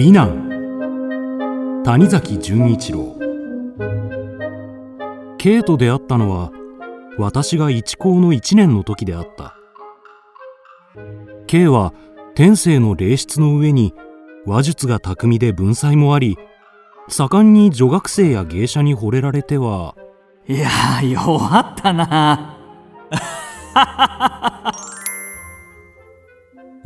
[0.00, 1.82] 美男。
[1.84, 3.18] 谷崎潤一郎。
[5.36, 6.50] K と出会ったのは
[7.18, 9.54] 私が一高の1年の時であった。
[11.46, 11.92] K は
[12.34, 13.92] 天性の霊質の上に
[14.46, 16.38] 話術が巧みで文才もあり
[17.08, 19.94] 盛んに女学生や芸者に惚れられては
[20.48, 20.70] いや
[21.02, 22.56] 弱ったな。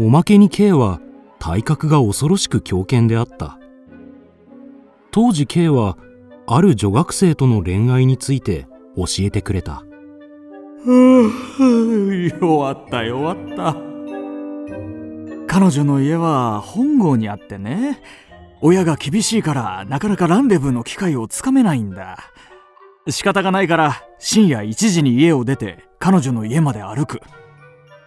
[0.00, 0.98] おまけに K は
[1.44, 3.58] 体格が恐ろしく強健であった。
[5.10, 5.98] 当時 K は
[6.46, 8.66] ある女学生との恋愛について
[8.96, 9.84] 教えてくれた。
[12.40, 13.76] 弱った弱った。
[15.46, 18.00] 彼女の家は本郷にあってね。
[18.62, 22.16] 親が厳しいからなかなかランデブーの機会をつかめないんだ。
[23.10, 27.20] 仕方がないから深夜1時に家を出て彼女の家まで歩く。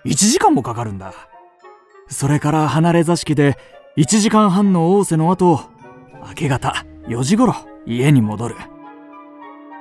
[0.05, 1.13] 1時間もかかるんだ。
[2.09, 3.57] それから離れ座敷で
[3.97, 5.59] 1時間半の仰せの後
[6.27, 7.55] 明け方4時頃
[7.85, 8.55] 家に戻る。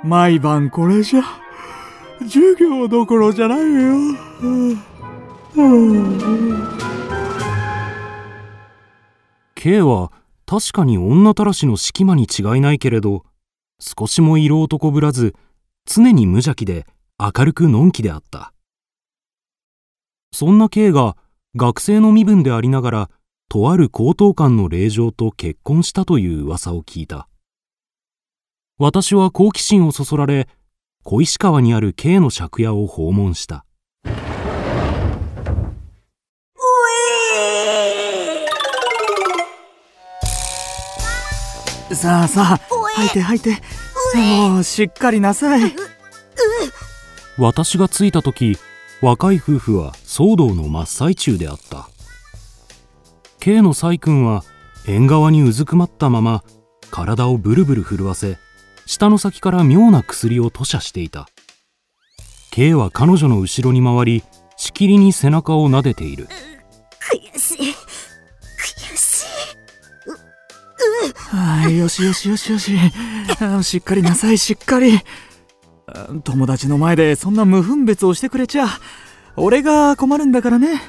[0.05, 1.23] 毎晩これじゃ
[2.21, 4.17] 授業どころじゃないよ、
[9.55, 10.13] K は
[10.47, 13.25] 確かに女たらしの隙間に違いないけれど
[13.81, 15.35] 少しも色男ぶらず
[15.85, 16.87] 常に無邪気で
[17.19, 18.53] 明るくのんきであった。
[20.33, 21.17] そんな K が
[21.59, 23.11] 学生の身分でありながら
[23.49, 27.29] とある高等官の令嬢と結婚したという噂を聞いた。
[28.79, 30.49] 私は好奇心をそそられ
[31.03, 33.65] 小石川にある K の借家を訪問した。
[41.95, 42.61] さあさあ
[42.97, 43.63] 吐いて吐いて。
[44.15, 45.75] もうしっかりなさい。
[47.39, 48.59] 私が着いた時
[49.03, 51.89] 若い夫婦は騒動の真っ最中であった。
[53.41, 54.43] K のサイ君は
[54.89, 56.43] 縁側にうずくまったまま
[56.91, 58.39] 体をブルブル震わせ
[58.87, 61.29] 舌の先から妙な薬を吐射していた。
[62.51, 64.25] K は彼女の後ろに回り
[64.57, 66.27] しきりに背中を撫でている。
[67.35, 67.59] 悔しい。
[67.59, 69.27] 悔しい。
[71.37, 72.79] はいよしよしよしよし。
[73.63, 75.01] しっかりなさいしっかり
[76.25, 78.67] 友達の前でそんな無分別をしてくれちゃ
[79.37, 80.81] 俺が困るんだからね。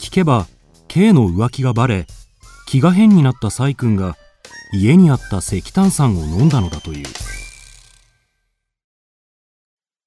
[0.00, 0.46] 聞けば
[0.88, 2.06] K の浮気がバレ
[2.66, 4.16] 気が変になったサイ君が
[4.72, 7.06] 家にあった石炭酸を飲んだのだという。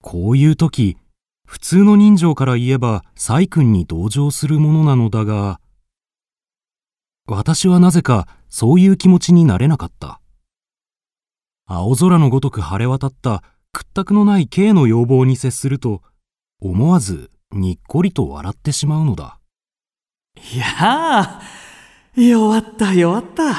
[0.01, 0.97] こういう時
[1.45, 5.59] 普通の人情から言えばサイ君に同情するものなのだが
[7.27, 10.20] 私はなぜかそういう気持ちになれなかった。
[11.65, 16.01] 青空のごとく晴れ渡った屈託のない K の要望に接すると
[16.59, 19.39] 思わずにっこりと笑ってしまうのだ。
[20.53, 21.41] いやあ
[22.15, 23.55] 弱った弱った。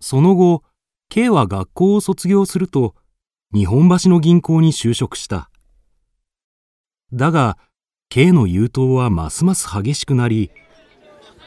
[0.00, 0.62] その後
[1.08, 2.94] K は学校を卒業すると
[3.52, 5.50] 日本橋の銀行に就職した。
[7.12, 7.58] だが
[8.08, 10.50] K の優等はますます激しくなり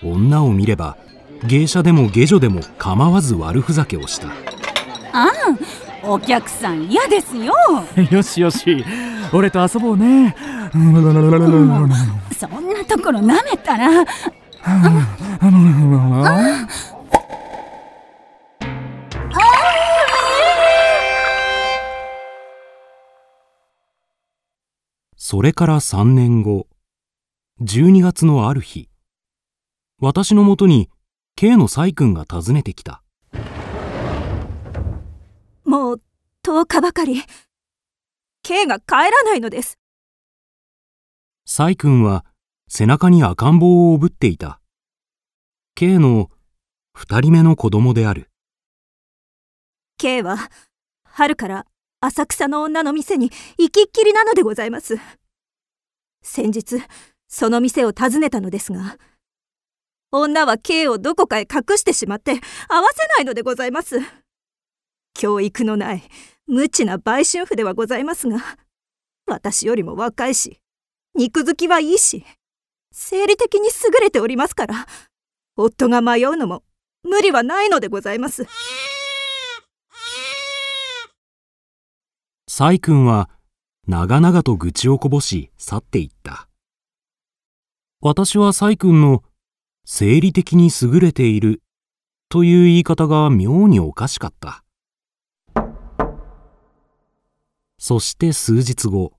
[0.04, 0.98] 女を見れば
[1.46, 4.30] 芸者でも下女でも構わず悪ふざけをした。
[5.12, 5.32] ああ
[6.06, 7.54] お客さん嫌ですよ。
[8.12, 8.84] よしよし。
[9.32, 10.36] 俺と遊ぼうね。
[10.74, 14.06] そんなところなめたら。
[25.16, 26.68] それから3年後
[27.62, 28.90] 12月のある日
[30.00, 30.90] 私のもとに
[31.36, 33.04] K のサイ君が訪ねてきた。
[35.66, 36.02] もう
[36.46, 37.22] 10日ばかり。
[38.44, 39.80] K が帰らないのです。
[41.46, 42.26] サイ君は
[42.68, 44.60] 背中に赤ん坊をおぶっていた。
[45.76, 46.30] K の
[46.94, 48.30] 二人目の子供である。
[49.98, 50.38] K は
[51.04, 51.66] 春から
[52.02, 54.98] 浅草の女の店に行きっきりなのでございます。
[56.22, 56.82] 先日
[57.28, 58.98] その店を訪ねたのですが
[60.16, 62.44] 女は K をどこかへ隠してしまって会わ
[62.94, 64.00] せないのでございます。
[65.16, 66.04] 教育のない
[66.48, 68.38] 無知な売春婦ではございますが
[69.28, 70.60] 私よりも若いし
[71.16, 72.26] 肉付きはいいし
[72.92, 74.88] 生理的に優れておりますから
[75.56, 76.64] 夫が迷うのも
[77.04, 78.46] 無理はないのでございます。
[82.48, 83.30] サイ君は
[83.88, 86.48] 長々と愚痴をこぼし去っていった。
[88.00, 89.24] 私はサイ君の
[89.86, 91.62] 生理的に優れている。
[92.30, 94.64] という言い方が妙におかしかった。
[97.78, 99.12] そして数日後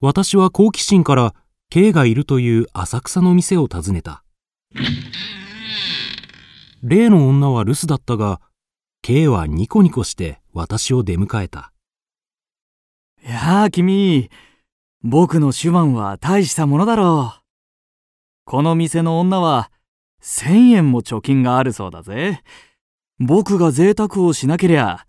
[0.00, 1.34] 私は好奇心から
[1.70, 4.22] K がいるという浅草の店を訪ねた。
[6.82, 8.40] 例の女は留守だったが
[9.02, 11.72] K はニコニコして私を出迎えた。
[13.22, 14.30] いやあ君
[15.02, 17.45] 僕の手腕は大したものだろう。
[18.46, 19.72] この店の女は
[20.22, 22.44] 1000円も貯金があるそうだぜ。
[23.18, 25.04] 僕が贅沢をしなけりゃ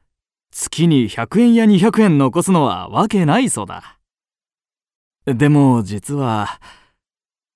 [0.50, 4.00] 月に100円や200円残すのはわけないそうだ。
[5.28, 6.60] でも実は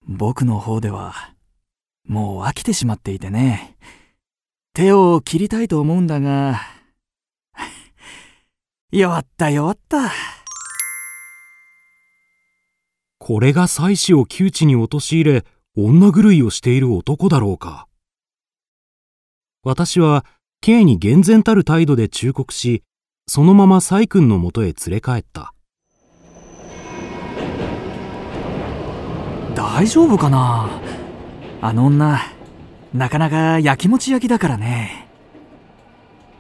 [0.07, 1.16] 僕の方では
[2.07, 3.75] もう飽きてしまっていてね。
[4.74, 6.62] 手を切りたいと思うんだが
[8.92, 10.12] 弱った弱った。
[13.18, 15.44] これが妻子を窮地に陥れ
[15.77, 17.88] 女狂いをしている男だろうか。
[19.63, 20.25] 私は
[20.59, 22.83] K に厳然たる態度で忠告し
[23.25, 25.53] そのままサイ君のもとへ連れ帰った。
[29.56, 30.69] 大丈夫かな？
[31.62, 32.19] あの女
[32.94, 35.07] なかなかやきもち焼きだからね。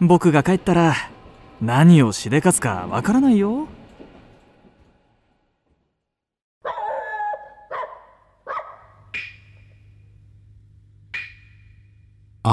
[0.01, 0.93] 僕が帰ったら
[1.61, 3.67] 何をしでかすかわからないよ。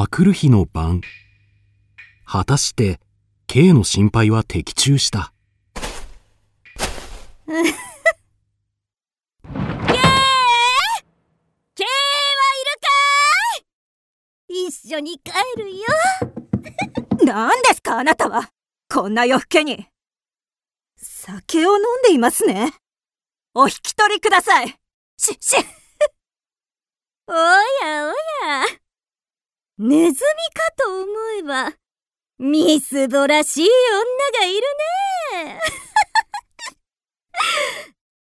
[0.00, 1.00] あくる日の晩
[2.24, 3.00] 果たして
[3.48, 5.32] K の心配は的中した？
[7.48, 7.50] K!
[7.50, 7.64] K は
[11.74, 12.86] いるか
[14.50, 14.66] い？
[14.68, 15.84] 一緒に帰るよ。
[17.26, 18.52] 何ですかあなたは？
[18.88, 19.88] こんな夜更けに。
[20.96, 22.72] 酒を飲んでいますね。
[23.52, 24.78] お引き取りください。
[25.16, 25.56] しし。
[27.26, 28.08] おやお
[28.46, 28.78] や。
[29.78, 30.18] ネズミか
[30.76, 31.06] と思
[31.40, 31.72] えば
[32.38, 33.68] ミスドらしい
[34.32, 34.60] 女がいる
[35.44, 35.60] ね。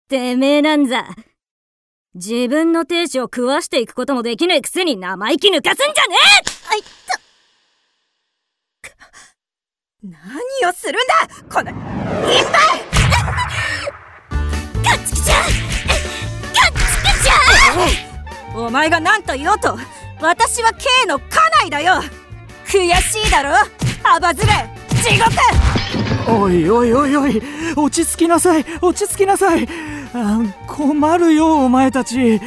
[0.07, 1.07] てめえなんざ
[2.13, 6.43] 自分の亭主を食わしていくこともできねえくせに生意気抜かすんじゃねえ！
[6.71, 6.83] あいっ
[10.03, 10.19] 何
[10.69, 11.75] をするんだこのいっ
[12.45, 12.81] ぱい！
[14.83, 15.37] ガッチキちゃん！
[15.37, 15.51] ガッチ
[17.17, 17.31] キちゃ
[18.57, 18.65] ん！
[18.65, 19.77] お前が何と言おうと
[20.21, 21.25] 私は K の家
[21.63, 21.95] 内だよ。
[22.67, 23.49] 悔しいだろ？
[24.03, 25.31] アバズレ地獄。
[26.31, 27.41] おいおいおいおい。
[27.75, 28.65] 落ち着きなさい。
[28.81, 29.67] 落ち着きなさい。
[30.67, 32.39] 困るよお前たち。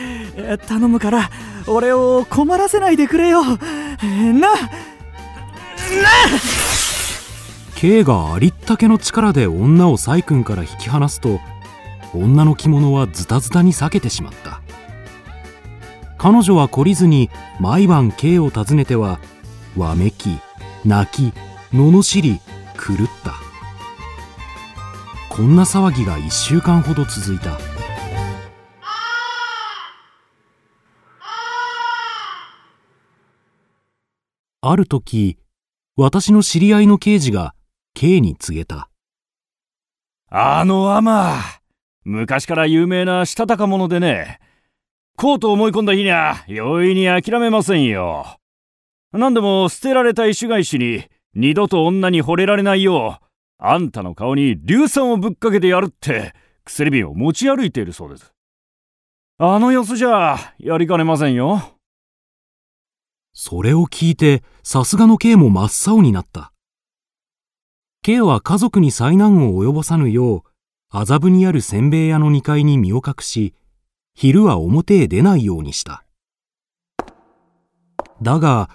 [0.69, 1.31] 頼むから
[1.67, 3.43] 俺を困らせないでくれよ。
[3.43, 3.57] な。
[3.59, 3.59] な。
[7.75, 11.41] K がありったけの力で女をサイ君から引き離すと
[12.15, 14.61] 女の着物はズタズタに裂けてしまった
[16.25, 17.29] 彼女は懲りずに
[17.61, 19.21] 毎晩 K を訪ねては
[19.77, 20.39] わめき
[20.83, 21.35] 泣き
[21.71, 22.41] 罵り
[22.79, 23.35] 狂った。
[25.29, 27.59] こんな騒ぎが1週間ほど続いた。
[34.63, 35.37] ある時
[35.95, 37.55] 私の知り合いの刑事が
[37.93, 38.89] K に告げた。
[40.31, 41.43] あのアマ
[42.03, 44.41] 昔から有名なしたたか者でね。
[45.17, 48.39] こうと思い込んだ日にゃ容易に諦めませんよ。
[49.13, 53.25] 何でも捨てられた石返しに二度と女に惚れられないよう
[53.59, 56.35] あんたの顔に硫酸をぶっかけてやるって
[56.67, 58.33] 薬瓶を持ち歩いているそうです。
[59.39, 61.75] あの様子じゃやりかねませんよ。
[63.33, 66.53] それを聞いて、さすがの K も真っ青になった。
[68.03, 70.43] K は家族に災難を及ぼさぬよう、
[70.89, 73.55] 麻布にあるせんべい屋の2階に身を隠し、
[74.17, 76.05] 昼は表へ出ないようにした。
[78.23, 78.71] だが、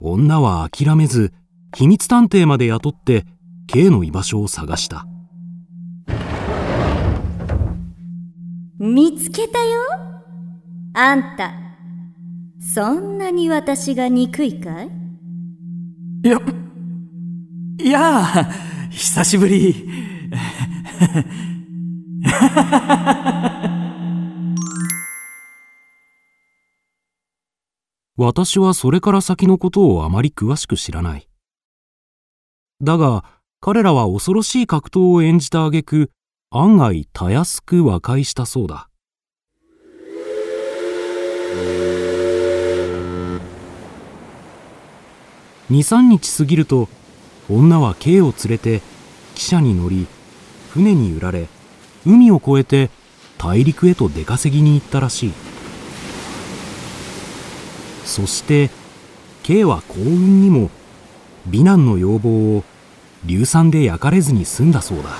[0.00, 1.34] 女は諦めず、
[1.76, 3.26] 秘密探偵まで雇って、
[3.66, 5.06] K の居場所を探した。
[8.78, 9.82] 見つけたよ？
[10.94, 11.52] あんた。
[12.58, 14.90] そんなに私が憎いかい？
[16.24, 16.40] いや、
[17.78, 18.48] いや、
[18.90, 19.86] 久しぶり。
[28.20, 31.28] 私はそれから先のことをあまり詳しく知らない。
[32.82, 33.24] だが、
[33.60, 36.10] 彼らは恐ろしい格闘を演じた挙句、
[36.50, 38.88] 案外たやすく和解したそうだ。
[45.70, 46.88] 23日過ぎると
[47.48, 48.80] 女は K を連れて
[49.36, 50.08] 汽車に乗り
[50.70, 51.46] 船に揺られ
[52.06, 52.90] 海を越えて
[53.36, 55.32] 大陸へと出稼ぎに行ったらしい
[58.08, 58.70] そして
[59.42, 60.70] K は幸運にも
[61.46, 62.64] 美男の要望を
[63.26, 65.10] 硫酸で焼かれずに済んだそうだ。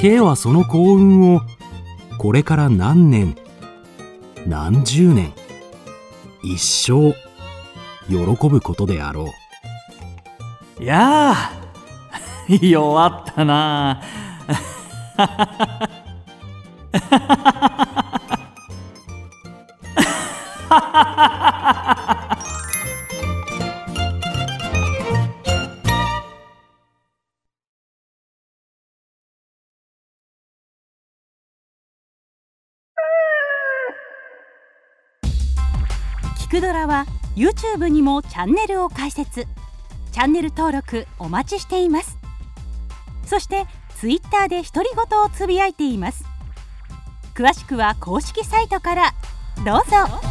[0.00, 1.40] K はその幸運を
[2.18, 3.36] これから何年
[4.44, 5.32] 何十年
[6.42, 7.14] 一生
[8.08, 9.32] 喜ぶことであろ
[10.80, 10.82] う。
[10.82, 11.52] いやあ
[12.60, 15.88] 弱ったなあ
[36.38, 37.04] キクドラは
[37.36, 39.46] YouTube にもチャンネルを開設。
[40.12, 42.18] チャンネル登録お待ちしています。
[43.26, 43.66] そして
[44.00, 46.27] Twitter で独り言をつぶやいています。
[47.38, 49.14] 詳しくは公式サイトから
[49.64, 50.27] どうぞ。